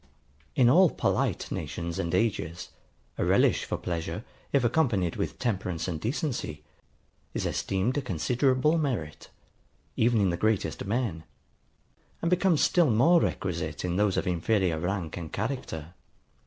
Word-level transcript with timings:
In 0.55 0.67
all 0.67 0.89
polite 0.89 1.51
nations 1.51 1.99
and 1.99 2.11
ages, 2.15 2.69
a 3.19 3.23
relish 3.23 3.65
for 3.65 3.77
pleasure, 3.77 4.25
if 4.51 4.63
accompanied 4.63 5.15
with 5.15 5.37
temperance 5.37 5.87
and 5.87 6.01
decency, 6.01 6.63
is 7.35 7.45
esteemed 7.45 7.99
a 7.99 8.01
considerable 8.01 8.79
merit, 8.79 9.29
even 9.95 10.19
in 10.19 10.31
the 10.31 10.37
greatest 10.37 10.83
men; 10.85 11.23
and 12.19 12.31
becomes 12.31 12.61
still 12.61 12.89
more 12.89 13.21
requisite 13.21 13.85
in 13.85 13.95
those 13.97 14.17
of 14.17 14.25
inferior 14.25 14.79
rank 14.79 15.17
and 15.17 15.31
character. 15.33 15.93